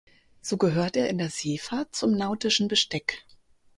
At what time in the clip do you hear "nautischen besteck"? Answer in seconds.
2.17-3.23